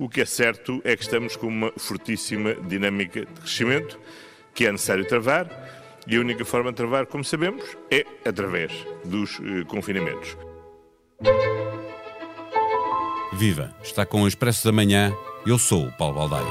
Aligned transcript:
O 0.00 0.08
que 0.08 0.22
é 0.22 0.24
certo 0.24 0.80
é 0.82 0.96
que 0.96 1.02
estamos 1.02 1.36
com 1.36 1.46
uma 1.46 1.70
fortíssima 1.76 2.54
dinâmica 2.54 3.20
de 3.20 3.32
crescimento 3.32 4.00
que 4.54 4.64
é 4.64 4.72
necessário 4.72 5.04
travar 5.04 5.46
e 6.06 6.16
a 6.16 6.20
única 6.20 6.42
forma 6.42 6.70
de 6.70 6.76
travar, 6.76 7.04
como 7.04 7.22
sabemos, 7.22 7.62
é 7.90 8.06
através 8.26 8.72
dos 9.04 9.38
eh, 9.40 9.62
confinamentos. 9.68 10.38
Viva! 13.34 13.76
Está 13.82 14.06
com 14.06 14.22
o 14.22 14.26
Expresso 14.26 14.64
da 14.64 14.72
Manhã. 14.72 15.12
Eu 15.46 15.58
sou 15.58 15.88
o 15.88 15.92
Paulo 15.92 16.14
Baldaia. 16.14 16.46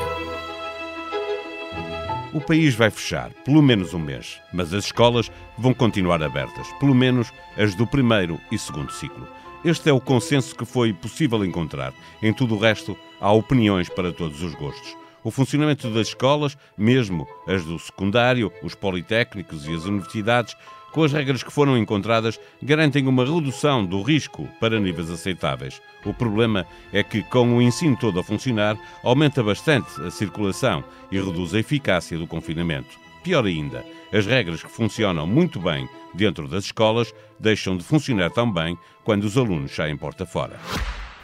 O 2.31 2.39
país 2.39 2.75
vai 2.75 2.91
fechar, 2.91 3.31
pelo 3.43 3.63
menos 3.63 3.95
um 3.95 3.99
mês, 3.99 4.39
mas 4.53 4.71
as 4.75 4.85
escolas 4.85 5.31
vão 5.57 5.73
continuar 5.73 6.21
abertas, 6.21 6.71
pelo 6.73 6.93
menos 6.93 7.33
as 7.57 7.73
do 7.73 7.87
primeiro 7.87 8.39
e 8.51 8.59
segundo 8.59 8.91
ciclo. 8.91 9.27
Este 9.63 9.89
é 9.89 9.93
o 9.93 9.99
consenso 9.99 10.55
que 10.55 10.63
foi 10.63 10.93
possível 10.93 11.43
encontrar. 11.43 11.93
Em 12.23 12.33
tudo 12.33 12.55
o 12.55 12.57
resto, 12.57 12.97
há 13.19 13.29
opiniões 13.33 13.89
para 13.89 14.13
todos 14.13 14.41
os 14.41 14.55
gostos. 14.55 14.95
O 15.21 15.29
funcionamento 15.29 15.89
das 15.89 16.07
escolas, 16.07 16.57
mesmo 16.77 17.27
as 17.45 17.65
do 17.65 17.77
secundário, 17.77 18.53
os 18.63 18.73
politécnicos 18.73 19.67
e 19.67 19.75
as 19.75 19.83
universidades, 19.83 20.55
com 20.93 21.03
as 21.03 21.11
regras 21.11 21.43
que 21.43 21.51
foram 21.51 21.77
encontradas, 21.77 22.39
garantem 22.63 23.05
uma 23.05 23.25
redução 23.25 23.85
do 23.85 24.01
risco 24.01 24.47
para 24.61 24.79
níveis 24.79 25.11
aceitáveis. 25.11 25.81
O 26.05 26.13
problema 26.13 26.65
é 26.93 27.03
que, 27.03 27.21
com 27.21 27.57
o 27.57 27.61
ensino 27.61 27.97
todo 27.97 28.17
a 28.17 28.23
funcionar, 28.23 28.77
aumenta 29.03 29.43
bastante 29.43 29.89
a 30.01 30.09
circulação 30.09 30.85
e 31.11 31.19
reduz 31.19 31.53
a 31.53 31.59
eficácia 31.59 32.17
do 32.17 32.25
confinamento. 32.25 33.08
Pior 33.29 33.45
ainda, 33.45 33.85
as 34.11 34.25
regras 34.25 34.63
que 34.63 34.71
funcionam 34.71 35.27
muito 35.27 35.59
bem 35.59 35.87
dentro 36.15 36.47
das 36.47 36.63
escolas 36.65 37.13
deixam 37.39 37.77
de 37.77 37.83
funcionar 37.83 38.31
tão 38.31 38.51
bem 38.51 38.75
quando 39.03 39.25
os 39.25 39.37
alunos 39.37 39.69
saem 39.75 39.95
porta 39.95 40.25
fora 40.25 40.59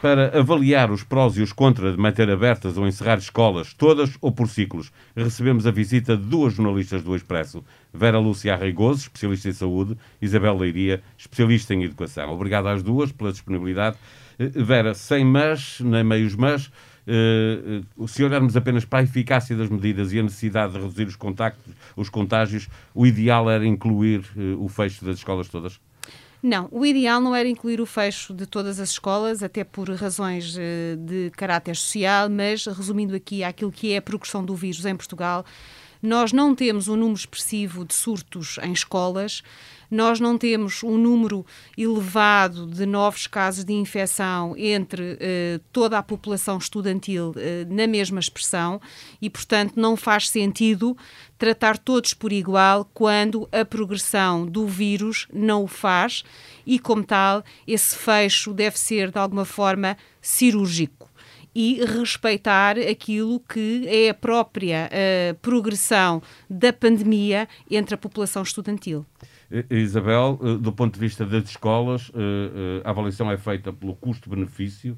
para 0.03 0.37
avaliar 0.37 0.91
os 0.91 1.03
prós 1.03 1.35
e 1.35 1.41
os 1.41 1.51
contras 1.51 1.95
de 1.95 1.99
manter 1.99 2.29
abertas 2.29 2.77
ou 2.77 2.87
encerrar 2.87 3.17
escolas, 3.17 3.73
todas 3.73 4.15
ou 4.21 4.31
por 4.31 4.47
ciclos. 4.47 4.91
Recebemos 5.15 5.65
a 5.65 5.71
visita 5.71 6.15
de 6.15 6.21
duas 6.21 6.53
jornalistas 6.53 7.01
do 7.01 7.15
Expresso, 7.15 7.63
Vera 7.91 8.19
Lúcia 8.19 8.53
Arreigoso, 8.53 8.99
especialista 8.99 9.49
em 9.49 9.53
saúde, 9.53 9.97
Isabel 10.21 10.55
Leiria, 10.57 11.01
especialista 11.17 11.73
em 11.73 11.85
educação. 11.85 12.31
Obrigado 12.31 12.67
às 12.67 12.83
duas 12.83 13.11
pela 13.11 13.31
disponibilidade. 13.31 13.97
Eh, 14.37 14.49
Vera, 14.53 14.93
sem 14.93 15.25
mas, 15.25 15.79
nem 15.79 16.03
meios 16.03 16.35
mas, 16.35 16.71
se 18.07 18.23
olharmos 18.23 18.57
apenas 18.57 18.83
para 18.83 18.99
a 18.99 19.03
eficácia 19.03 19.55
das 19.55 19.69
medidas 19.69 20.11
e 20.11 20.19
a 20.19 20.23
necessidade 20.23 20.73
de 20.73 20.79
reduzir 20.79 21.07
os, 21.07 21.15
contactos, 21.15 21.73
os 21.95 22.09
contágios, 22.09 22.67
o 22.93 23.05
ideal 23.05 23.49
era 23.49 23.65
incluir 23.65 24.21
uh, 24.35 24.63
o 24.63 24.67
fecho 24.67 25.05
das 25.05 25.17
escolas 25.17 25.47
todas? 25.47 25.79
Não, 26.41 26.67
o 26.71 26.85
ideal 26.85 27.19
não 27.19 27.35
era 27.35 27.49
incluir 27.49 27.81
o 27.81 27.87
fecho 27.87 28.31
de 28.31 28.45
todas 28.45 28.79
as 28.79 28.91
escolas, 28.91 29.41
até 29.41 29.63
por 29.63 29.89
razões 29.89 30.55
eh, 30.55 30.95
de 30.95 31.31
caráter 31.31 31.75
social, 31.75 32.29
mas 32.29 32.67
resumindo 32.67 33.15
aqui 33.15 33.43
aquilo 33.43 33.71
que 33.71 33.93
é 33.93 33.97
a 33.97 34.01
progressão 34.01 34.45
do 34.45 34.53
vírus 34.53 34.85
em 34.85 34.95
Portugal, 34.95 35.43
nós 36.05 36.31
não 36.31 36.55
temos 36.55 36.87
um 36.87 36.95
número 36.95 37.17
expressivo 37.17 37.83
de 37.83 37.93
surtos 37.93 38.57
em 38.61 38.71
escolas, 38.71 39.41
nós 39.89 40.19
não 40.19 40.37
temos 40.37 40.83
um 40.83 40.97
número 40.97 41.45
elevado 41.77 42.67
de 42.67 42.85
novos 42.85 43.27
casos 43.27 43.63
de 43.63 43.73
infecção 43.73 44.55
entre 44.57 45.17
eh, 45.19 45.59
toda 45.71 45.97
a 45.97 46.03
população 46.03 46.57
estudantil 46.57 47.33
eh, 47.37 47.65
na 47.69 47.87
mesma 47.87 48.19
expressão 48.19 48.81
e, 49.21 49.29
portanto, 49.29 49.73
não 49.75 49.95
faz 49.95 50.29
sentido 50.29 50.97
tratar 51.37 51.77
todos 51.77 52.13
por 52.13 52.31
igual 52.31 52.89
quando 52.93 53.47
a 53.51 53.63
progressão 53.63 54.45
do 54.45 54.67
vírus 54.67 55.27
não 55.33 55.63
o 55.63 55.67
faz 55.67 56.23
e, 56.65 56.79
como 56.79 57.03
tal, 57.03 57.43
esse 57.67 57.95
fecho 57.95 58.53
deve 58.53 58.79
ser 58.79 59.11
de 59.11 59.17
alguma 59.17 59.45
forma 59.45 59.97
cirúrgico 60.21 61.04
e 61.55 61.83
respeitar 61.85 62.77
aquilo 62.77 63.39
que 63.39 63.87
é 63.87 64.09
a 64.09 64.13
própria 64.13 64.89
uh, 64.91 65.35
progressão 65.35 66.21
da 66.49 66.73
pandemia 66.73 67.47
entre 67.71 67.95
a 67.95 67.97
população 67.97 68.43
estudantil. 68.43 69.05
Isabel, 69.69 70.39
eh, 70.41 70.57
do 70.57 70.73
ponto 70.73 70.95
de 70.95 70.99
vista 70.99 71.23
das 71.23 71.49
escolas, 71.49 72.11
eh, 72.15 72.81
a 72.83 72.89
avaliação 72.89 73.31
é 73.31 73.37
feita 73.37 73.71
pelo 73.71 73.95
custo-benefício 73.95 74.97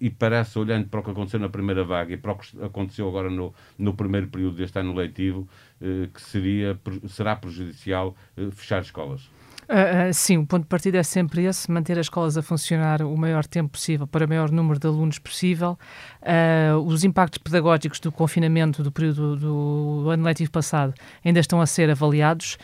e 0.00 0.08
parece, 0.08 0.56
olhando 0.58 0.88
para 0.88 1.00
o 1.00 1.02
que 1.02 1.10
aconteceu 1.10 1.40
na 1.40 1.48
primeira 1.48 1.82
vaga 1.82 2.14
e 2.14 2.16
para 2.16 2.32
o 2.32 2.36
que 2.36 2.62
aconteceu 2.62 3.08
agora 3.08 3.28
no, 3.28 3.52
no 3.76 3.92
primeiro 3.92 4.28
período 4.28 4.56
deste 4.56 4.78
ano 4.78 4.94
letivo, 4.94 5.48
que 5.80 6.20
seria, 6.20 6.78
será 7.08 7.34
prejudicial 7.34 8.14
fechar 8.52 8.82
escolas. 8.82 9.28
Uh, 9.68 10.10
uh, 10.10 10.14
sim, 10.14 10.36
o 10.36 10.46
ponto 10.46 10.62
de 10.62 10.68
partida 10.68 10.98
é 10.98 11.02
sempre 11.02 11.44
esse: 11.44 11.70
manter 11.70 11.98
as 11.98 12.06
escolas 12.06 12.36
a 12.36 12.42
funcionar 12.42 13.02
o 13.02 13.16
maior 13.16 13.44
tempo 13.46 13.70
possível 13.70 14.06
para 14.06 14.26
o 14.26 14.28
maior 14.28 14.50
número 14.50 14.78
de 14.78 14.86
alunos 14.86 15.18
possível. 15.18 15.78
Uh, 16.22 16.78
os 16.80 17.04
impactos 17.04 17.38
pedagógicos 17.38 17.98
do 18.00 18.12
confinamento 18.12 18.82
do 18.82 18.92
período 18.92 19.36
do, 19.36 20.02
do 20.02 20.10
ano 20.10 20.24
letivo 20.24 20.50
passado 20.50 20.94
ainda 21.24 21.40
estão 21.40 21.60
a 21.60 21.66
ser 21.66 21.90
avaliados, 21.90 22.58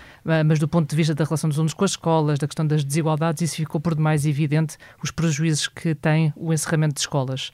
mas 0.47 0.59
do 0.59 0.69
ponto 0.69 0.89
de 0.89 0.97
vista 0.97 1.15
da 1.15 1.25
relação 1.25 1.49
dos 1.49 1.59
alunos 1.59 1.75
com 1.75 1.85
as 1.85 1.93
escolas, 1.93 2.39
da 2.39 2.47
questão 2.47 2.67
das 2.67 2.85
desigualdades, 2.85 3.43
isso 3.43 3.57
ficou 3.57 3.81
por 3.81 3.95
demais 3.95 4.27
evidente 4.27 4.77
os 5.03 5.11
prejuízos 5.11 5.69
que 5.69 5.95
tem 5.95 6.33
o 6.37 6.53
encerramento 6.53 6.95
de 6.95 7.01
escolas. 7.01 7.51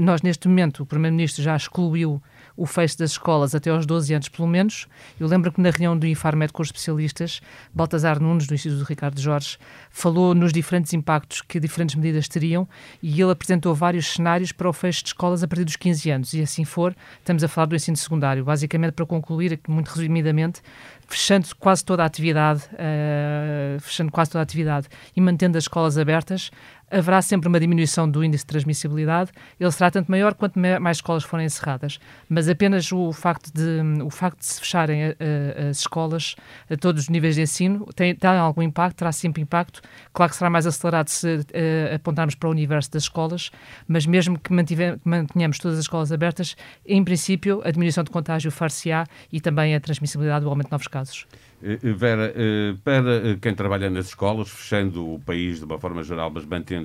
nós, 0.00 0.22
neste 0.22 0.48
momento, 0.48 0.82
o 0.82 0.86
Primeiro-Ministro 0.86 1.42
já 1.42 1.56
excluiu 1.56 2.20
o 2.60 2.66
fecho 2.66 2.98
das 2.98 3.12
escolas 3.12 3.54
até 3.54 3.70
aos 3.70 3.86
12 3.86 4.12
anos, 4.12 4.28
pelo 4.28 4.46
menos. 4.46 4.86
Eu 5.18 5.26
lembro 5.26 5.50
que 5.50 5.62
na 5.62 5.70
reunião 5.70 5.96
do 5.96 6.06
Infarmed 6.06 6.52
com 6.52 6.60
os 6.60 6.68
especialistas, 6.68 7.40
Baltazar 7.72 8.20
Nunes, 8.20 8.46
do 8.46 8.54
Instituto 8.54 8.84
Ricardo 8.84 9.18
Jorge, 9.18 9.56
falou 9.90 10.34
nos 10.34 10.52
diferentes 10.52 10.92
impactos 10.92 11.40
que 11.40 11.58
diferentes 11.58 11.94
medidas 11.94 12.28
teriam 12.28 12.68
e 13.02 13.18
ele 13.18 13.32
apresentou 13.32 13.74
vários 13.74 14.12
cenários 14.12 14.52
para 14.52 14.68
o 14.68 14.74
fecho 14.74 15.02
de 15.02 15.08
escolas 15.08 15.42
a 15.42 15.48
partir 15.48 15.64
dos 15.64 15.76
15 15.76 16.10
anos. 16.10 16.34
E 16.34 16.42
assim 16.42 16.66
for, 16.66 16.94
estamos 17.18 17.42
a 17.42 17.48
falar 17.48 17.64
do 17.64 17.74
ensino 17.74 17.96
secundário. 17.96 18.44
Basicamente, 18.44 18.92
para 18.92 19.06
concluir, 19.06 19.58
muito 19.66 19.88
resumidamente, 19.88 20.60
fechando 21.08 21.48
quase 21.58 21.82
toda 21.82 22.02
a 22.02 22.06
atividade, 22.06 22.64
uh, 22.74 23.80
fechando 23.80 24.12
quase 24.12 24.32
toda 24.32 24.42
a 24.42 24.42
atividade 24.42 24.86
e 25.16 25.20
mantendo 25.20 25.56
as 25.56 25.64
escolas 25.64 25.96
abertas, 25.96 26.50
haverá 26.90 27.22
sempre 27.22 27.48
uma 27.48 27.60
diminuição 27.60 28.10
do 28.10 28.24
índice 28.24 28.44
de 28.44 28.48
transmissibilidade. 28.48 29.30
Ele 29.58 29.70
será 29.70 29.90
tanto 29.90 30.10
maior 30.10 30.34
quanto 30.34 30.58
mais 30.58 30.98
escolas 30.98 31.24
forem 31.24 31.46
encerradas. 31.46 31.98
Mas 32.28 32.48
apenas 32.48 32.90
o 32.92 33.12
facto 33.12 33.52
de, 33.52 34.02
o 34.02 34.10
facto 34.10 34.40
de 34.40 34.46
se 34.46 34.60
fecharem 34.60 35.04
a, 35.04 35.08
a, 35.08 35.68
as 35.68 35.78
escolas 35.78 36.34
a 36.68 36.76
todos 36.76 37.04
os 37.04 37.08
níveis 37.08 37.36
de 37.36 37.42
ensino 37.42 37.86
tem, 37.94 38.14
tem 38.14 38.30
algum 38.30 38.62
impacto, 38.62 38.98
terá 38.98 39.12
sempre 39.12 39.42
impacto. 39.42 39.80
Claro 40.12 40.30
que 40.30 40.36
será 40.36 40.50
mais 40.50 40.66
acelerado 40.66 41.08
se 41.08 41.46
apontarmos 41.94 42.34
para 42.34 42.48
o 42.48 42.52
universo 42.52 42.90
das 42.90 43.04
escolas, 43.04 43.50
mas 43.86 44.06
mesmo 44.06 44.38
que, 44.38 44.52
mantive, 44.52 44.98
que 44.98 45.08
mantenhamos 45.08 45.58
todas 45.58 45.78
as 45.78 45.84
escolas 45.84 46.12
abertas, 46.12 46.56
em 46.84 47.02
princípio, 47.04 47.60
a 47.64 47.70
diminuição 47.70 48.02
de 48.04 48.10
contágio 48.10 48.50
far-se-á 48.50 49.06
e 49.32 49.40
também 49.40 49.74
a 49.74 49.80
transmissibilidade, 49.80 50.44
o 50.44 50.48
aumento 50.48 50.66
de 50.66 50.72
novos 50.72 50.88
casos. 50.88 51.26
Eh, 51.62 51.78
eh, 51.82 51.92
Vera, 51.92 52.32
eh, 52.34 52.74
para 52.82 53.36
quem 53.40 53.54
trabalha 53.54 53.90
nas 53.90 54.06
escolas, 54.06 54.48
fechando 54.48 55.14
o 55.14 55.20
país 55.20 55.58
de 55.58 55.64
uma 55.64 55.78
forma 55.78 56.02
geral, 56.02 56.30
mas 56.30 56.44
mantendo 56.44 56.79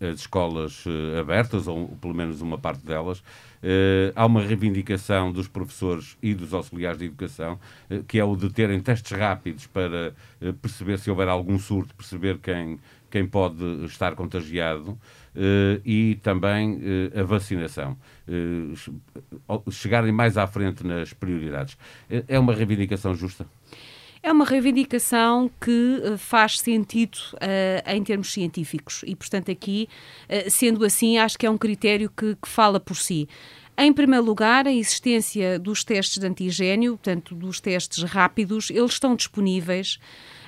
as 0.00 0.20
escolas 0.20 0.84
abertas, 1.18 1.66
ou 1.66 1.88
pelo 2.00 2.14
menos 2.14 2.40
uma 2.40 2.58
parte 2.58 2.84
delas, 2.84 3.22
há 4.14 4.26
uma 4.26 4.42
reivindicação 4.42 5.32
dos 5.32 5.48
professores 5.48 6.16
e 6.22 6.34
dos 6.34 6.52
auxiliares 6.52 6.98
de 6.98 7.06
educação, 7.06 7.58
que 8.06 8.18
é 8.18 8.24
o 8.24 8.36
de 8.36 8.50
terem 8.50 8.80
testes 8.80 9.16
rápidos 9.16 9.66
para 9.66 10.14
perceber 10.60 10.98
se 10.98 11.10
houver 11.10 11.28
algum 11.28 11.58
surto, 11.58 11.94
perceber 11.94 12.38
quem, 12.38 12.78
quem 13.10 13.26
pode 13.26 13.84
estar 13.84 14.14
contagiado. 14.14 14.98
e 15.84 16.18
também 16.22 16.80
a 17.14 17.22
vacinação. 17.22 17.96
chegarem 19.70 20.12
mais 20.12 20.36
à 20.36 20.46
frente 20.46 20.84
nas 20.86 21.12
prioridades. 21.12 21.76
é 22.28 22.38
uma 22.38 22.54
reivindicação 22.54 23.14
justa? 23.14 23.46
É 24.22 24.30
uma 24.30 24.44
reivindicação 24.44 25.50
que 25.60 26.00
eh, 26.04 26.16
faz 26.16 26.60
sentido 26.60 27.18
uh, 27.34 27.90
em 27.90 28.04
termos 28.04 28.32
científicos 28.32 29.02
e, 29.04 29.16
portanto, 29.16 29.50
aqui, 29.50 29.88
uh, 30.28 30.48
sendo 30.48 30.84
assim, 30.84 31.18
acho 31.18 31.36
que 31.36 31.44
é 31.44 31.50
um 31.50 31.58
critério 31.58 32.08
que, 32.08 32.36
que 32.36 32.48
fala 32.48 32.78
por 32.78 32.94
si. 32.94 33.28
Em 33.76 33.92
primeiro 33.92 34.24
lugar, 34.24 34.68
a 34.68 34.72
existência 34.72 35.58
dos 35.58 35.82
testes 35.82 36.18
de 36.18 36.26
antigênio, 36.26 36.92
portanto, 36.92 37.34
dos 37.34 37.58
testes 37.58 38.04
rápidos, 38.04 38.70
eles 38.70 38.92
estão 38.92 39.16
disponíveis. 39.16 39.98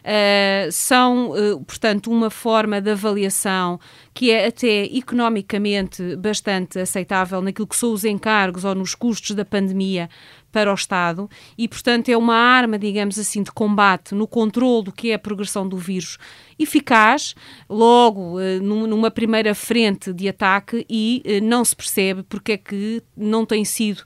Uh, 0.04 0.70
são, 0.70 1.31
uh, 1.31 1.60
portanto, 1.64 2.12
uma 2.12 2.28
forma 2.28 2.81
de 2.81 2.90
avaliação 2.90 3.81
que 4.12 4.31
é 4.31 4.46
até 4.46 4.84
economicamente 4.84 6.14
bastante 6.14 6.78
aceitável 6.78 7.40
naquilo 7.40 7.66
que 7.66 7.75
são 7.75 7.90
os 7.90 8.04
encargos 8.04 8.64
ou 8.64 8.75
nos 8.75 8.94
custos 8.94 9.34
da 9.34 9.46
pandemia 9.46 10.10
para 10.54 10.70
o 10.70 10.74
Estado 10.74 11.28
e, 11.58 11.66
portanto, 11.66 12.08
é 12.10 12.16
uma 12.16 12.36
arma, 12.36 12.78
digamos 12.78 13.18
assim, 13.18 13.42
de 13.42 13.50
combate 13.50 14.14
no 14.14 14.24
controle 14.24 14.84
do 14.84 14.92
que 14.92 15.10
é 15.10 15.14
a 15.14 15.18
progressão 15.18 15.68
do 15.68 15.76
vírus 15.76 16.16
eficaz, 16.56 17.34
logo 17.68 18.38
uh, 18.38 18.62
numa 18.62 19.10
primeira 19.10 19.52
frente 19.52 20.12
de 20.12 20.28
ataque 20.28 20.86
e 20.88 21.24
uh, 21.26 21.44
não 21.44 21.64
se 21.64 21.74
percebe 21.74 22.22
porque 22.22 22.52
é 22.52 22.56
que 22.56 23.02
não 23.16 23.44
tem 23.44 23.64
sido 23.64 24.04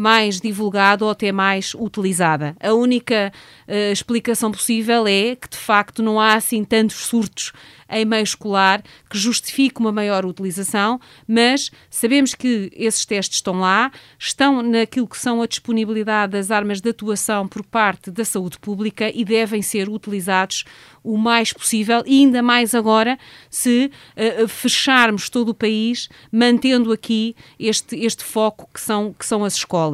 mais 0.00 0.40
divulgada 0.40 1.04
ou 1.04 1.10
até 1.10 1.30
mais 1.30 1.74
utilizada. 1.74 2.56
A 2.58 2.72
única 2.72 3.30
uh, 3.68 3.92
explicação 3.92 4.50
possível 4.50 5.06
é 5.06 5.36
que, 5.36 5.50
de 5.50 5.58
facto, 5.58 6.02
não 6.02 6.18
há 6.18 6.34
assim 6.34 6.64
tantos 6.64 6.96
surtos 6.96 7.52
em 7.90 8.04
meio 8.04 8.22
escolar 8.22 8.82
que 9.10 9.18
justifique 9.18 9.80
uma 9.80 9.92
maior 9.92 10.24
utilização, 10.24 11.00
mas 11.26 11.70
sabemos 11.90 12.34
que 12.34 12.70
esses 12.74 13.04
testes 13.04 13.38
estão 13.38 13.58
lá, 13.60 13.90
estão 14.18 14.62
naquilo 14.62 15.08
que 15.08 15.18
são 15.18 15.42
a 15.42 15.46
disponibilidade 15.46 16.32
das 16.32 16.50
armas 16.50 16.80
de 16.80 16.88
atuação 16.88 17.48
por 17.48 17.64
parte 17.64 18.10
da 18.10 18.24
saúde 18.24 18.58
pública 18.58 19.10
e 19.12 19.24
devem 19.24 19.60
ser 19.60 19.88
utilizados 19.88 20.64
o 21.02 21.16
mais 21.16 21.52
possível 21.52 22.02
e 22.06 22.20
ainda 22.20 22.42
mais 22.42 22.74
agora 22.74 23.18
se 23.48 23.90
uh, 24.16 24.46
fecharmos 24.46 25.28
todo 25.28 25.50
o 25.50 25.54
país, 25.54 26.08
mantendo 26.30 26.92
aqui 26.92 27.34
este, 27.58 27.96
este 27.96 28.22
foco 28.22 28.68
que 28.72 28.80
são, 28.80 29.12
que 29.12 29.26
são 29.26 29.44
as 29.44 29.54
escolas. 29.54 29.89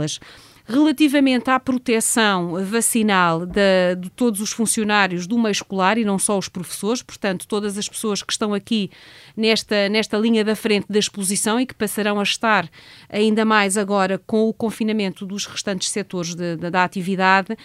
Relativamente 0.68 1.48
à 1.48 1.60
proteção 1.60 2.64
vacinal 2.64 3.46
de, 3.46 3.94
de, 4.00 4.10
todos 4.10 4.40
os 4.40 4.50
funcionários 4.50 5.24
do 5.24 5.38
meio 5.38 5.52
escolar 5.52 5.96
e 5.96 6.04
não 6.04 6.18
só 6.18 6.36
os 6.36 6.48
professores, 6.48 7.04
portanto, 7.04 7.46
todas 7.46 7.78
as 7.78 7.88
pessoas 7.88 8.20
que 8.20 8.32
estão 8.32 8.52
aqui 8.52 8.90
nesta, 9.36 9.88
nesta 9.88 10.18
linha 10.18 10.44
da 10.44 10.56
frente 10.56 10.86
da 10.88 10.98
exposição 10.98 11.60
e 11.60 11.66
que 11.66 11.74
passarão 11.74 12.18
a 12.18 12.24
estar 12.24 12.68
ainda 13.08 13.44
mais 13.44 13.78
agora 13.78 14.20
com 14.26 14.48
o 14.48 14.52
confinamento 14.52 15.24
dos 15.24 15.46
restantes 15.46 15.88
setores 15.88 16.34
de, 16.34 16.56
de, 16.56 16.68
da 16.68 16.82
atividade 16.82 17.56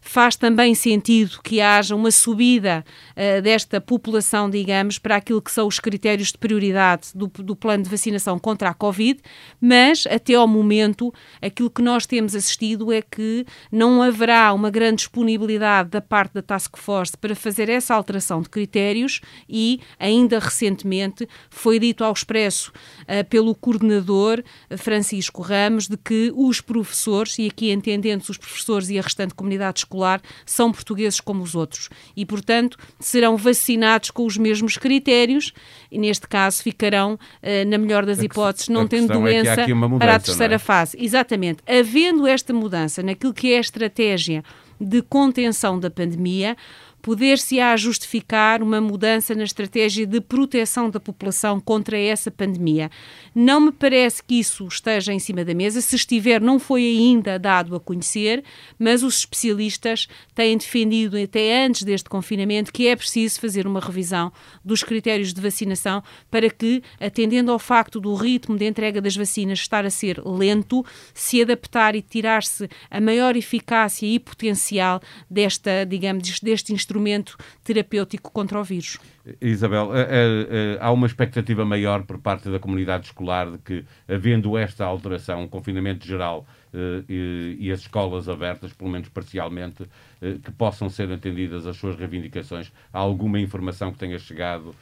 faz 0.00 0.34
também 0.34 0.74
sentido 0.74 1.40
que 1.42 1.60
haja 1.60 1.94
uma 1.94 2.10
subida 2.10 2.84
uh, 3.12 3.42
desta 3.42 3.80
população, 3.80 4.48
digamos, 4.48 4.98
para 4.98 5.16
aquilo 5.16 5.42
que 5.42 5.50
são 5.50 5.66
os 5.66 5.78
critérios 5.78 6.32
de 6.32 6.38
prioridade 6.38 7.08
do, 7.14 7.26
do 7.26 7.54
plano 7.54 7.84
de 7.84 7.90
vacinação 7.90 8.38
contra 8.38 8.70
a 8.70 8.74
Covid, 8.74 9.20
mas 9.60 10.06
até 10.10 10.34
ao 10.34 10.48
momento 10.48 11.12
aquilo 11.40 11.70
que 11.70 11.82
nós 11.82 12.06
temos 12.06 12.34
assistido 12.34 12.92
é 12.92 13.02
que 13.02 13.44
não 13.70 14.02
haverá 14.02 14.52
uma 14.52 14.70
grande 14.70 14.96
disponibilidade 14.96 15.90
da 15.90 16.00
parte 16.00 16.34
da 16.34 16.42
Task 16.42 16.76
Force 16.76 17.16
para 17.16 17.34
fazer 17.34 17.68
essa 17.68 17.94
alteração 17.94 18.40
de 18.40 18.48
critérios 18.48 19.20
e, 19.48 19.80
ainda 19.98 20.38
recentemente, 20.38 21.28
foi 21.50 21.78
dito 21.78 22.02
ao 22.02 22.12
expresso 22.12 22.72
uh, 23.02 23.24
pelo 23.28 23.54
coordenador 23.54 24.42
Francisco 24.76 25.42
Ramos 25.42 25.86
de 25.86 25.96
que 25.96 26.32
os 26.34 26.60
professores, 26.60 27.38
e 27.38 27.46
aqui 27.46 27.70
entendendo 27.70 28.22
os 28.22 28.36
professores 28.36 28.88
e 28.90 28.98
a 28.98 29.02
restante 29.02 29.34
comunidade 29.34 29.80
escolar 29.80 29.89
são 30.46 30.72
portugueses 30.72 31.20
como 31.20 31.42
os 31.42 31.54
outros 31.54 31.88
e, 32.16 32.24
portanto, 32.24 32.78
serão 32.98 33.36
vacinados 33.36 34.10
com 34.10 34.24
os 34.24 34.36
mesmos 34.36 34.76
critérios 34.76 35.52
e, 35.90 35.98
neste 35.98 36.28
caso, 36.28 36.62
ficarão, 36.62 37.14
uh, 37.14 37.68
na 37.68 37.78
melhor 37.78 38.06
das 38.06 38.22
hipóteses, 38.22 38.68
não 38.68 38.86
tendo 38.86 39.12
doença 39.12 39.62
é 39.62 39.74
mudança, 39.74 39.98
para 39.98 40.14
a 40.14 40.20
terceira 40.20 40.54
é? 40.54 40.58
fase. 40.58 40.96
Exatamente. 41.00 41.62
Havendo 41.66 42.26
esta 42.26 42.52
mudança 42.52 43.02
naquilo 43.02 43.34
que 43.34 43.52
é 43.52 43.58
a 43.58 43.60
estratégia 43.60 44.42
de 44.80 45.02
contenção 45.02 45.78
da 45.78 45.90
pandemia, 45.90 46.56
poder-se-á 47.02 47.76
justificar 47.76 48.62
uma 48.62 48.80
mudança 48.80 49.34
na 49.34 49.44
estratégia 49.44 50.06
de 50.06 50.20
proteção 50.20 50.90
da 50.90 51.00
população 51.00 51.60
contra 51.60 51.98
essa 51.98 52.30
pandemia. 52.30 52.90
Não 53.34 53.60
me 53.60 53.72
parece 53.72 54.22
que 54.22 54.38
isso 54.38 54.66
esteja 54.66 55.12
em 55.12 55.18
cima 55.18 55.44
da 55.44 55.54
mesa. 55.54 55.80
Se 55.80 55.96
estiver, 55.96 56.40
não 56.40 56.58
foi 56.58 56.82
ainda 56.82 57.38
dado 57.38 57.74
a 57.74 57.80
conhecer, 57.80 58.44
mas 58.78 59.02
os 59.02 59.18
especialistas 59.18 60.08
têm 60.34 60.56
defendido 60.58 61.16
até 61.16 61.64
antes 61.64 61.82
deste 61.82 62.08
confinamento 62.08 62.72
que 62.72 62.86
é 62.86 62.94
preciso 62.94 63.40
fazer 63.40 63.66
uma 63.66 63.80
revisão 63.80 64.32
dos 64.64 64.82
critérios 64.82 65.32
de 65.32 65.40
vacinação 65.40 66.02
para 66.30 66.50
que, 66.50 66.82
atendendo 67.00 67.50
ao 67.50 67.58
facto 67.58 67.98
do 68.00 68.14
ritmo 68.14 68.56
de 68.56 68.66
entrega 68.66 69.00
das 69.00 69.16
vacinas 69.16 69.60
estar 69.60 69.86
a 69.86 69.90
ser 69.90 70.20
lento, 70.24 70.84
se 71.14 71.40
adaptar 71.40 71.94
e 71.94 72.02
tirar-se 72.02 72.68
a 72.90 73.00
maior 73.00 73.36
eficácia 73.36 74.06
e 74.06 74.18
potencial 74.18 75.00
desta, 75.30 75.84
digamos, 75.86 76.40
deste 76.40 76.72
instrumento 76.72 76.89
instrumento 76.90 77.36
terapêutico 77.62 78.32
contra 78.32 78.60
o 78.60 78.64
vírus. 78.64 78.98
Isabel, 79.40 79.94
eh, 79.94 80.00
eh, 80.00 80.46
eh, 80.50 80.78
há 80.80 80.90
uma 80.90 81.06
expectativa 81.06 81.64
maior 81.64 82.02
por 82.02 82.18
parte 82.18 82.50
da 82.50 82.58
comunidade 82.58 83.06
escolar 83.06 83.50
de 83.50 83.58
que, 83.58 83.84
havendo 84.08 84.58
esta 84.58 84.84
alteração, 84.84 85.42
um 85.42 85.48
confinamento 85.48 86.06
geral 86.06 86.46
e 87.08 87.68
as 87.72 87.80
escolas 87.80 88.28
abertas, 88.28 88.72
pelo 88.72 88.88
menos 88.88 89.08
parcialmente, 89.08 89.88
que 90.20 90.52
possam 90.52 90.88
ser 90.88 91.10
atendidas 91.10 91.66
as 91.66 91.76
suas 91.76 91.96
reivindicações. 91.96 92.70
Há 92.92 93.00
alguma 93.00 93.40
informação 93.40 93.90
que 93.90 93.98
tenha 93.98 94.16
chegado 94.20 94.72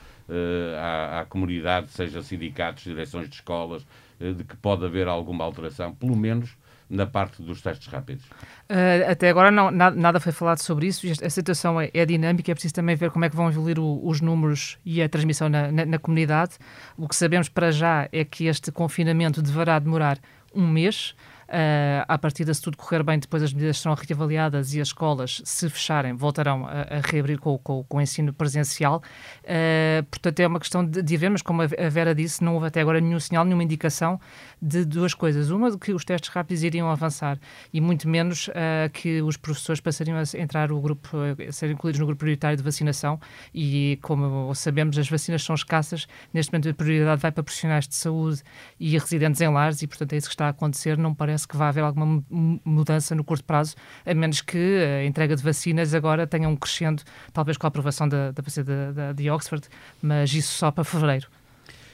à, 0.79 1.21
à 1.21 1.25
comunidade, 1.25 1.91
seja 1.91 2.23
sindicatos, 2.23 2.85
direções 2.85 3.31
de 3.31 3.37
escolas, 3.37 3.87
de 4.21 4.45
que 4.45 4.55
pode 4.59 4.85
haver 4.85 5.09
alguma 5.09 5.45
alteração, 5.45 5.95
pelo 5.95 6.15
menos 6.15 6.55
na 6.89 7.07
parte 7.07 7.43
dos 7.43 7.61
testes 7.61 7.89
rápidos? 7.89 8.25
Uh, 8.25 9.11
até 9.11 9.29
agora 9.29 9.51
não, 9.51 9.71
nada, 9.71 9.97
nada, 9.97 10.21
foi 10.21 10.33
falado 10.33 10.59
sobre 10.59 10.87
isso. 10.87 11.07
A 11.23 11.31
situação 11.31 11.81
é, 11.81 11.91
é, 11.93 12.07
dinâmica, 12.07 12.51
é 12.51 12.55
preciso 12.55 12.75
também 12.75 12.97
ver 12.97 13.11
como 13.11 13.25
é 13.25 13.31
que 13.31 13.37
vão 13.37 13.49
evoluir 13.49 13.79
o, 13.79 14.07
os 14.07 14.21
números 14.21 14.79
e 14.85 15.03
a 15.03 15.09
transmissão 15.09 15.49
na, 15.49 15.71
na, 15.71 15.85
na 15.85 15.99
comunidade. 15.99 16.53
O 16.97 17.09
que 17.09 17.15
sabemos 17.17 17.49
para 17.49 17.71
já 17.71 18.09
é 18.13 18.25
que 18.25 18.47
este 18.47 18.73
confinamento 18.73 19.43
deverá 19.43 19.79
demorar 19.79 20.19
um 20.55 20.67
mês. 20.67 21.15
Uh, 21.49 22.05
à 22.07 22.19
partida, 22.19 22.53
se 22.53 22.61
tudo 22.61 22.77
correr 22.77 23.03
bem, 23.03 23.19
depois 23.19 23.43
as 23.43 23.55
medidas 23.55 23.79
serão 23.79 23.95
reavaliadas 23.95 24.75
e 24.75 24.83
as 24.83 24.89
escolas, 24.89 25.41
se 25.47 25.71
fecharem, 25.71 26.13
voltarão 26.13 26.67
a, 26.67 26.83
a 26.83 27.01
reabrir 27.03 27.39
com, 27.39 27.57
com, 27.57 27.83
com, 27.85 27.97
o 27.97 28.01
ensino 28.03 28.35
presencial. 28.35 29.03
Uh, 29.45 30.05
portanto, 30.11 30.41
é 30.41 30.47
uma 30.47 30.61
questão 30.61 30.85
de, 30.85 31.01
de 31.03 31.17
ver, 31.17 31.31
mas 31.31 31.41
como 31.41 31.63
a 31.63 31.67
Vera 31.67 32.15
disse, 32.15 32.45
não 32.45 32.55
houve 32.55 32.67
até 32.67 32.83
agora 32.83 33.01
nenhum 33.01 33.19
sinal, 33.19 33.47
nenhuma 33.47 33.63
indicação 33.63 34.21
de 34.61 34.85
duas 34.85 35.15
coisas. 35.15 35.49
Uma, 35.49 35.71
de 35.71 35.79
que 35.79 35.93
os 35.93 36.05
testes 36.05 36.29
rápidos 36.29 36.63
iriam 36.63 36.91
avançar 36.91 37.39
e 37.73 37.81
muito 37.81 38.07
menos 38.07 38.49
uh, 38.49 38.91
que 38.93 39.23
os 39.23 39.39
professores 39.39 39.81
passariam 39.81 40.19
a 40.19 40.39
entrar 40.39 40.71
o 40.71 40.79
grupo, 40.81 41.17
a 41.49 41.51
ser 41.51 41.71
incluídos 41.71 41.99
no 41.99 42.05
grupo 42.05 42.21
prioritário 42.21 42.59
de 42.59 42.63
vacinação 42.63 43.19
e, 43.55 43.99
como 44.03 44.55
sabemos, 44.55 44.99
as 44.99 45.09
vacinas 45.09 45.43
são 45.43 45.55
escassas. 45.55 46.07
Neste 46.33 46.53
momento, 46.53 46.69
a 46.69 46.75
prioridade 46.75 47.23
vai 47.23 47.33
para 47.33 47.43
profissionais 47.43 47.89
de 47.89 47.95
saúde 47.95 48.43
e 48.79 48.99
residentes 48.99 49.41
em 49.41 49.49
lares 49.49 49.81
e, 49.81 49.87
portanto, 49.87 50.13
é 50.13 50.17
isso 50.19 50.29
que 50.29 50.35
está 50.35 50.47
a 50.47 50.51
acontecer. 50.51 50.99
Não 50.99 51.15
parece 51.15 51.38
parece 51.39 51.47
que 51.47 51.57
vai 51.57 51.69
haver 51.69 51.85
alguma 51.85 52.25
mudança 52.65 53.15
no 53.15 53.23
curto 53.23 53.45
prazo, 53.45 53.77
a 54.05 54.13
menos 54.13 54.41
que 54.41 54.59
a 54.59 55.05
entrega 55.05 55.37
de 55.37 55.43
vacinas 55.43 55.95
agora 55.95 56.27
tenha 56.27 56.49
um 56.49 56.57
crescendo, 56.57 57.03
talvez 57.33 57.57
com 57.57 57.67
a 57.67 57.69
aprovação 57.69 58.09
da, 58.09 58.33
da 58.33 58.43
vacina 58.43 58.67
de, 58.67 59.23
de 59.23 59.31
Oxford, 59.31 59.69
mas 60.03 60.33
isso 60.35 60.53
só 60.53 60.71
para 60.71 60.83
fevereiro. 60.83 61.29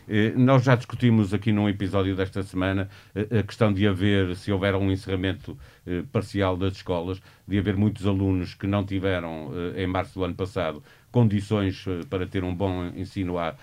Eh, 0.08 0.32
nós 0.36 0.62
já 0.62 0.74
discutimos 0.74 1.32
aqui 1.32 1.50
num 1.50 1.68
episódio 1.68 2.14
desta 2.14 2.42
semana 2.42 2.88
eh, 3.14 3.38
a 3.38 3.42
questão 3.42 3.72
de 3.72 3.86
haver, 3.86 4.36
se 4.36 4.52
houver 4.52 4.74
um 4.74 4.90
encerramento 4.90 5.56
eh, 5.86 6.02
parcial 6.12 6.56
das 6.56 6.74
escolas, 6.74 7.20
de 7.46 7.58
haver 7.58 7.76
muitos 7.76 8.06
alunos 8.06 8.54
que 8.54 8.66
não 8.66 8.84
tiveram, 8.84 9.50
em 9.76 9.86
março 9.86 10.18
do 10.18 10.24
ano 10.24 10.34
passado, 10.34 10.82
condições 11.12 11.84
para 12.08 12.26
ter 12.26 12.42
um 12.42 12.54
bom 12.54 12.86
ensino 12.96 13.38
à, 13.38 13.54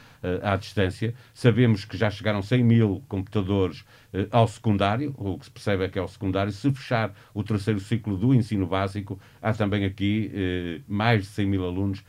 à 0.43 0.55
distância. 0.55 1.15
Sabemos 1.33 1.83
que 1.83 1.97
já 1.97 2.11
chegaram 2.11 2.43
100 2.43 2.63
mil 2.63 3.03
computadores 3.07 3.83
ao 4.29 4.47
secundário, 4.47 5.15
o 5.17 5.35
que 5.39 5.45
se 5.45 5.51
percebe 5.51 5.83
é 5.83 5.89
que 5.89 5.97
é 5.97 6.01
ao 6.01 6.07
secundário, 6.07 6.51
se 6.51 6.71
fechar 6.71 7.11
o 7.33 7.43
terceiro 7.43 7.79
ciclo 7.79 8.15
do 8.15 8.35
ensino 8.35 8.67
básico, 8.67 9.19
há 9.41 9.51
também 9.51 9.83
aqui 9.83 10.83
mais 10.87 11.23
de 11.23 11.29
100 11.29 11.45
mil 11.47 11.65
alunos 11.65 12.03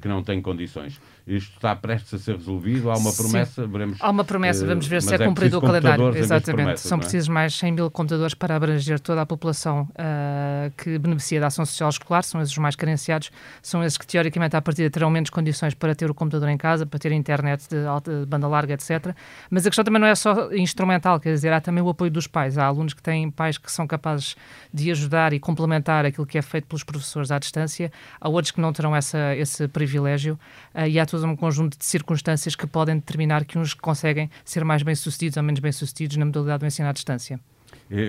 que 0.00 0.08
não 0.08 0.22
têm 0.22 0.40
condições. 0.40 0.98
Isto 1.28 1.56
está 1.56 1.74
prestes 1.74 2.14
a 2.14 2.18
ser 2.18 2.36
resolvido, 2.36 2.90
há 2.90 2.96
uma 2.96 3.12
promessa, 3.12 3.64
Sim. 3.64 3.70
veremos. 3.70 3.98
Há 4.00 4.10
uma 4.10 4.24
promessa, 4.24 4.66
vamos 4.66 4.86
ver 4.86 5.02
se 5.02 5.12
é, 5.12 5.16
é 5.16 5.26
cumprido 5.26 5.58
o 5.58 5.60
calendário. 5.60 6.16
Exatamente. 6.16 6.80
São 6.80 6.98
é? 6.98 7.00
precisos 7.00 7.28
mais 7.28 7.54
100 7.54 7.72
mil 7.72 7.90
computadores 7.90 8.34
para 8.34 8.54
abranger 8.54 9.00
toda 9.00 9.22
a 9.22 9.26
população 9.26 9.88
uh, 9.90 10.70
que 10.76 10.98
beneficia 10.98 11.40
da 11.40 11.48
ação 11.48 11.66
social 11.66 11.90
escolar, 11.90 12.22
são 12.22 12.40
esses 12.40 12.52
os 12.52 12.58
mais 12.58 12.76
carenciados, 12.76 13.30
são 13.60 13.82
esses 13.82 13.98
que 13.98 14.06
teoricamente 14.06 14.56
à 14.56 14.62
partida 14.62 14.88
terão 14.90 15.10
menos 15.10 15.28
condições 15.28 15.74
para 15.74 15.94
ter 15.94 16.10
o 16.10 16.14
computador 16.14 16.48
em 16.48 16.56
casa, 16.56 16.86
para 16.86 16.98
ter 16.98 17.12
internet 17.12 17.68
de, 17.68 17.84
alta, 17.84 18.20
de 18.20 18.26
banda 18.26 18.46
larga, 18.46 18.74
etc. 18.74 19.14
Mas 19.50 19.66
a 19.66 19.70
questão 19.70 19.84
também 19.84 20.00
não 20.00 20.08
é 20.08 20.14
só 20.14 20.52
instrumental, 20.52 21.18
quer 21.18 21.32
dizer, 21.34 21.48
dizer, 21.48 21.52
há 21.52 21.60
também 21.60 21.82
o 21.82 21.88
apoio 21.88 22.10
dos 22.10 22.26
pais. 22.26 22.58
Há 22.58 22.66
alunos 22.66 22.94
que 22.94 23.02
têm 23.02 23.30
pais 23.30 23.58
que 23.58 23.70
são 23.72 23.86
capazes 23.86 24.36
de 24.72 24.90
ajudar 24.90 25.32
e 25.32 25.40
complementar 25.40 26.04
aquilo 26.04 26.26
que 26.26 26.36
é 26.36 26.42
feito 26.42 26.66
pelos 26.66 26.84
professores 26.84 27.30
à 27.30 27.38
distância, 27.38 27.90
há 28.20 28.28
outros 28.28 28.50
que 28.50 28.60
não 28.60 28.72
terão 28.72 28.94
essa, 28.94 29.34
esse 29.34 29.66
privilégio 29.68 30.38
uh, 30.74 30.86
e 30.86 31.00
há 31.00 31.06
todo 31.20 31.30
um 31.30 31.36
conjunto 31.36 31.76
de 31.76 31.84
circunstâncias 31.84 32.54
que 32.54 32.66
podem 32.66 32.96
determinar 32.96 33.44
que 33.44 33.58
uns 33.58 33.74
conseguem 33.74 34.30
ser 34.44 34.64
mais 34.64 34.82
bem-sucedidos 34.82 35.36
ou 35.36 35.42
menos 35.42 35.60
bem-sucedidos 35.60 36.16
na 36.16 36.24
modalidade 36.24 36.60
do 36.60 36.66
ensino 36.66 36.88
à 36.88 36.92
distância. 36.92 37.40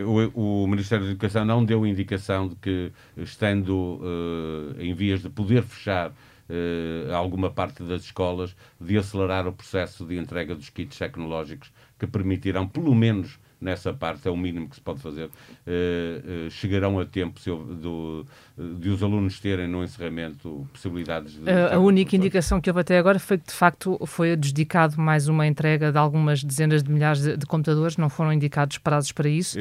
O, 0.05 0.63
o, 0.63 0.67
Ministério 0.67 1.05
da 1.05 1.11
Educação 1.11 1.43
não 1.45 1.63
deu 1.63 1.85
indicação 1.85 2.47
de 2.47 2.55
que, 2.55 2.91
estando 3.17 3.99
uh, 4.01 4.81
em 4.81 4.93
vias 4.93 5.21
de 5.21 5.29
poder 5.29 5.63
fechar 5.63 6.09
uh, 6.09 7.13
alguma 7.13 7.49
parte 7.49 7.81
das 7.83 8.03
escolas, 8.03 8.55
de 8.79 8.97
acelerar 8.97 9.47
o 9.47 9.53
processo 9.53 10.05
de 10.05 10.17
entrega 10.17 10.53
dos 10.53 10.69
kits 10.69 10.97
tecnológicos 10.97 11.71
que 11.97 12.05
permitirão, 12.05 12.67
pelo 12.67 12.93
menos 12.93 13.39
nessa 13.59 13.93
parte, 13.93 14.27
é 14.27 14.31
o 14.31 14.37
mínimo 14.37 14.69
que 14.69 14.75
se 14.75 14.81
pode 14.81 15.01
fazer. 15.01 15.25
Uh, 15.25 16.47
uh, 16.47 16.51
chegarão 16.51 16.99
a 16.99 17.05
tempo 17.05 17.39
se, 17.39 17.49
do, 17.49 18.25
de 18.57 18.89
os 18.89 19.03
alunos 19.03 19.39
terem 19.39 19.67
no 19.67 19.83
encerramento 19.83 20.67
possibilidades 20.71 21.33
de. 21.33 21.49
A, 21.49 21.75
a 21.75 21.79
única 21.79 22.15
indicação 22.15 22.61
que 22.61 22.69
houve 22.69 22.81
até 22.81 22.97
agora 22.97 23.19
foi 23.19 23.37
que, 23.37 23.47
de 23.47 23.53
facto, 23.53 23.99
foi 24.05 24.35
dedicado 24.35 24.99
mais 24.99 25.27
uma 25.27 25.45
entrega 25.45 25.91
de 25.91 25.97
algumas 25.97 26.43
dezenas 26.43 26.83
de 26.83 26.91
milhares 26.91 27.21
de, 27.21 27.37
de 27.37 27.45
computadores, 27.45 27.97
não 27.97 28.09
foram 28.09 28.31
indicados 28.31 28.77
prazos 28.77 29.11
para 29.11 29.27
isso. 29.27 29.57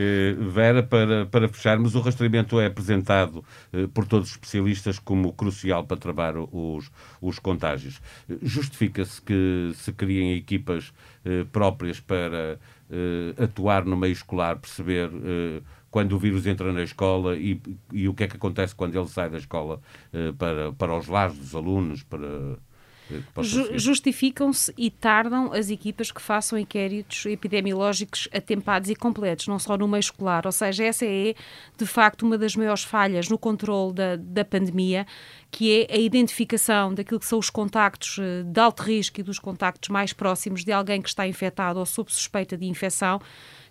Vera, 0.52 0.82
para, 0.82 1.26
para 1.26 1.48
fecharmos, 1.48 1.94
o 1.94 2.00
rastreamento 2.00 2.60
é 2.60 2.66
apresentado 2.66 3.44
por 3.92 4.06
todos 4.06 4.28
os 4.28 4.34
especialistas 4.34 4.98
como 4.98 5.32
crucial 5.32 5.84
para 5.84 5.96
travar 5.96 6.34
os, 6.36 6.90
os 7.20 7.38
contágios. 7.38 8.00
Justifica-se 8.42 9.20
que 9.22 9.72
se 9.74 9.92
criem 9.92 10.36
equipas 10.36 10.92
próprias 11.52 12.00
para 12.00 12.58
uh, 12.90 13.42
atuar 13.42 13.84
no 13.84 13.96
meio 13.96 14.12
escolar, 14.12 14.56
perceber 14.56 15.08
uh, 15.08 15.62
quando 15.90 16.12
o 16.12 16.18
vírus 16.18 16.46
entra 16.46 16.72
na 16.72 16.82
escola 16.82 17.36
e, 17.36 17.60
e, 17.92 18.08
o 18.08 18.14
que 18.14 18.24
é 18.24 18.28
que 18.28 18.36
acontece 18.36 18.74
quando 18.74 18.96
ele 18.96 19.08
sai 19.08 19.30
da 19.30 19.38
escola 19.38 19.80
para, 20.36 20.70
para 20.72 20.94
os 20.94 21.08
lares 21.08 21.38
dos 21.38 21.54
alunos, 21.54 22.02
para 22.02 22.58
Justificam-se 23.74 24.72
e 24.76 24.90
tardam 24.90 25.52
as 25.52 25.70
equipas 25.70 26.10
que 26.10 26.20
façam 26.20 26.58
inquéritos 26.58 27.26
epidemiológicos 27.26 28.28
atempados 28.32 28.90
e 28.90 28.94
completos, 28.94 29.46
não 29.46 29.58
só 29.58 29.76
no 29.76 29.88
meio 29.88 30.00
escolar. 30.00 30.46
Ou 30.46 30.52
seja, 30.52 30.84
essa 30.84 31.04
é, 31.04 31.34
de 31.76 31.86
facto, 31.86 32.24
uma 32.24 32.36
das 32.36 32.54
maiores 32.56 32.82
falhas 32.82 33.28
no 33.28 33.38
controle 33.38 33.92
da, 33.94 34.16
da 34.16 34.44
pandemia, 34.44 35.06
que 35.50 35.86
é 35.88 35.94
a 35.94 35.98
identificação 35.98 36.92
daquilo 36.92 37.20
que 37.20 37.26
são 37.26 37.38
os 37.38 37.50
contactos 37.50 38.18
eh, 38.20 38.42
de 38.42 38.60
alto 38.60 38.82
risco 38.82 39.20
e 39.20 39.22
dos 39.22 39.38
contactos 39.38 39.88
mais 39.88 40.12
próximos 40.12 40.64
de 40.64 40.72
alguém 40.72 41.00
que 41.00 41.08
está 41.08 41.26
infectado 41.26 41.78
ou 41.78 41.86
sob 41.86 42.12
suspeita 42.12 42.56
de 42.56 42.66
infecção 42.66 43.20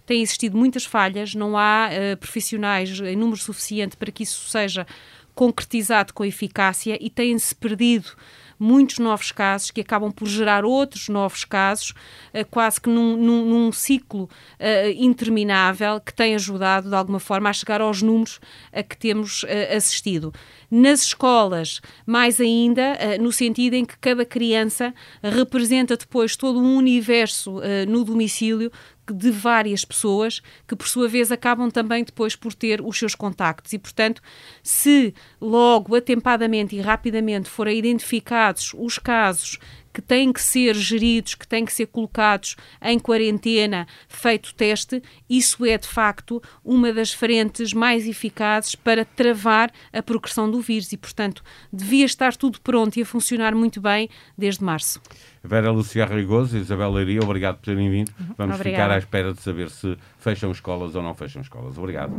têm 0.07 0.21
existido 0.21 0.57
muitas 0.57 0.85
falhas, 0.85 1.35
não 1.35 1.57
há 1.57 1.89
uh, 1.89 2.17
profissionais 2.17 2.97
em 3.01 3.15
número 3.15 3.37
suficiente 3.37 3.97
para 3.97 4.09
que 4.09 4.23
isso 4.23 4.49
seja 4.49 4.87
concretizado 5.35 6.13
com 6.13 6.25
eficácia 6.25 6.97
e 6.99 7.11
têm-se 7.11 7.53
perdido 7.53 8.09
muitos 8.59 8.99
novos 8.99 9.31
casos 9.31 9.71
que 9.71 9.81
acabam 9.81 10.11
por 10.11 10.27
gerar 10.27 10.65
outros 10.65 11.09
novos 11.09 11.45
casos, 11.45 11.91
uh, 12.33 12.45
quase 12.49 12.79
que 12.81 12.89
num, 12.89 13.15
num, 13.17 13.45
num 13.45 13.71
ciclo 13.71 14.23
uh, 14.23 14.89
interminável 14.95 15.99
que 15.99 16.13
tem 16.13 16.35
ajudado 16.35 16.89
de 16.89 16.95
alguma 16.95 17.19
forma 17.19 17.49
a 17.49 17.53
chegar 17.53 17.81
aos 17.81 18.01
números 18.01 18.39
a 18.71 18.83
que 18.83 18.97
temos 18.97 19.43
uh, 19.43 19.47
assistido. 19.75 20.33
Nas 20.69 21.03
escolas, 21.03 21.79
mais 22.05 22.41
ainda, 22.41 22.97
no 23.21 23.31
sentido 23.31 23.75
em 23.75 23.85
que 23.85 23.97
cada 23.97 24.25
criança 24.25 24.93
representa 25.23 25.95
depois 25.95 26.35
todo 26.35 26.59
um 26.59 26.75
universo 26.75 27.61
no 27.87 28.03
domicílio 28.03 28.69
de 29.13 29.31
várias 29.31 29.83
pessoas 29.85 30.41
que, 30.67 30.75
por 30.75 30.87
sua 30.87 31.07
vez, 31.07 31.31
acabam 31.31 31.69
também 31.69 32.03
depois 32.03 32.35
por 32.35 32.53
ter 32.53 32.81
os 32.81 32.97
seus 32.97 33.15
contactos. 33.15 33.73
E, 33.73 33.79
portanto, 33.79 34.21
se 34.61 35.13
logo, 35.39 35.95
atempadamente 35.95 36.75
e 36.75 36.81
rapidamente 36.81 37.49
forem 37.49 37.77
identificados 37.77 38.73
os 38.77 38.97
casos 38.97 39.59
que 39.97 40.01
têm 40.03 40.31
que 40.31 40.39
ser 40.39 40.75
geridos, 40.75 41.33
que 41.33 41.47
têm 41.47 41.65
que 41.65 41.73
ser 41.73 41.87
colocados 41.87 42.55
em 42.79 42.99
quarentena, 42.99 43.87
feito 44.07 44.53
teste, 44.53 45.01
isso 45.27 45.65
é 45.65 45.75
de 45.75 45.87
facto 45.87 46.39
uma 46.63 46.93
das 46.93 47.11
frentes 47.11 47.73
mais 47.73 48.07
eficazes 48.07 48.75
para 48.75 49.03
travar 49.03 49.71
a 49.91 50.03
progressão 50.03 50.51
do 50.51 50.61
vírus 50.61 50.91
e, 50.91 50.97
portanto, 50.97 51.43
devia 51.73 52.05
estar 52.05 52.35
tudo 52.35 52.61
pronto 52.61 52.95
e 52.97 53.01
a 53.01 53.05
funcionar 53.07 53.55
muito 53.55 53.81
bem 53.81 54.07
desde 54.37 54.63
março. 54.63 55.01
Vera 55.43 55.71
Lucia 55.71 56.05
Rigoso 56.05 56.55
e 56.55 56.59
Isabel 56.59 56.91
Leiria, 56.91 57.21
obrigado 57.23 57.55
por 57.55 57.65
terem 57.65 57.89
vindo. 57.89 58.11
Vamos 58.37 58.57
Obrigada. 58.57 58.83
ficar 58.83 58.91
à 58.93 58.99
espera 58.99 59.33
de 59.33 59.41
saber 59.41 59.71
se 59.71 59.97
fecham 60.19 60.51
escolas 60.51 60.93
ou 60.93 61.01
não 61.01 61.15
fecham 61.15 61.41
escolas. 61.41 61.75
Obrigado. 61.75 62.13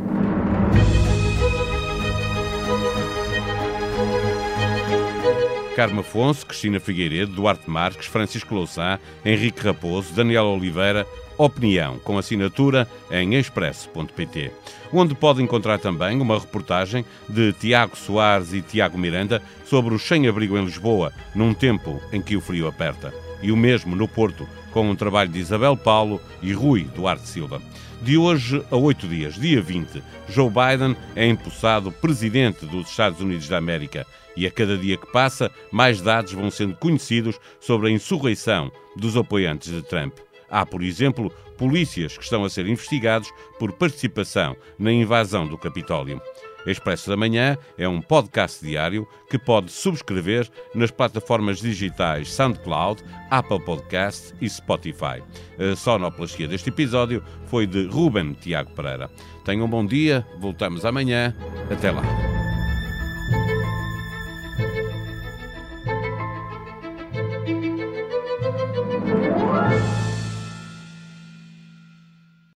Carmo 5.79 6.01
Afonso, 6.01 6.45
Cristina 6.45 6.77
Figueiredo, 6.77 7.31
Duarte 7.31 7.69
Marques, 7.69 8.05
Francisco 8.05 8.53
Louçã, 8.53 8.99
Henrique 9.23 9.65
Raposo, 9.65 10.13
Daniel 10.13 10.47
Oliveira, 10.47 11.07
Opinião, 11.37 11.97
com 11.99 12.17
assinatura 12.17 12.85
em 13.09 13.35
expresso.pt, 13.35 14.51
onde 14.91 15.15
pode 15.15 15.41
encontrar 15.41 15.79
também 15.79 16.19
uma 16.19 16.37
reportagem 16.37 17.05
de 17.29 17.53
Tiago 17.53 17.95
Soares 17.95 18.51
e 18.51 18.61
Tiago 18.61 18.97
Miranda 18.97 19.41
sobre 19.63 19.95
o 19.95 19.99
sem-abrigo 19.99 20.57
em 20.57 20.65
Lisboa, 20.65 21.13
num 21.33 21.53
tempo 21.53 22.01
em 22.11 22.21
que 22.21 22.35
o 22.35 22.41
frio 22.41 22.67
aperta. 22.67 23.13
E 23.41 23.49
o 23.49 23.55
mesmo 23.55 23.95
no 23.95 24.05
Porto, 24.05 24.45
com 24.71 24.89
um 24.89 24.95
trabalho 24.95 25.29
de 25.29 25.39
Isabel 25.39 25.75
Paulo 25.75 26.21
e 26.41 26.53
Rui 26.53 26.83
Duarte 26.95 27.27
Silva. 27.27 27.61
De 28.01 28.17
hoje 28.17 28.63
a 28.71 28.77
oito 28.77 29.07
dias, 29.07 29.35
dia 29.35 29.61
20, 29.61 30.01
Joe 30.29 30.49
Biden 30.49 30.95
é 31.15 31.25
empossado 31.25 31.91
presidente 31.91 32.65
dos 32.65 32.89
Estados 32.89 33.19
Unidos 33.19 33.49
da 33.49 33.57
América 33.57 34.07
e 34.37 34.47
a 34.47 34.51
cada 34.51 34.77
dia 34.77 34.95
que 34.95 35.11
passa, 35.11 35.51
mais 35.69 35.99
dados 35.99 36.31
vão 36.31 36.49
sendo 36.49 36.75
conhecidos 36.75 37.37
sobre 37.59 37.89
a 37.89 37.91
insurreição 37.91 38.71
dos 38.95 39.17
apoiantes 39.17 39.71
de 39.71 39.81
Trump. 39.81 40.13
Há, 40.49 40.65
por 40.65 40.81
exemplo, 40.81 41.29
polícias 41.57 42.17
que 42.17 42.23
estão 42.23 42.45
a 42.45 42.49
ser 42.49 42.65
investigados 42.65 43.29
por 43.59 43.73
participação 43.73 44.55
na 44.79 44.91
invasão 44.91 45.45
do 45.45 45.57
Capitólio. 45.57 46.21
Expresso 46.69 47.09
da 47.09 47.17
Manhã 47.17 47.57
é 47.77 47.87
um 47.87 48.01
podcast 48.01 48.63
diário 48.63 49.07
que 49.29 49.39
pode 49.39 49.71
subscrever 49.71 50.49
nas 50.75 50.91
plataformas 50.91 51.59
digitais 51.59 52.31
SoundCloud, 52.31 53.03
Apple 53.29 53.59
Podcast 53.63 54.33
e 54.39 54.49
Spotify. 54.49 55.23
A 55.57 55.75
sonoplastia 55.75 56.47
deste 56.47 56.69
episódio 56.69 57.23
foi 57.47 57.65
de 57.65 57.87
Ruben 57.87 58.33
Tiago 58.33 58.71
Pereira. 58.71 59.09
Tenham 59.43 59.65
um 59.65 59.69
bom 59.69 59.85
dia, 59.85 60.25
voltamos 60.39 60.85
amanhã. 60.85 61.35
Até 61.71 61.91
lá. 61.91 62.38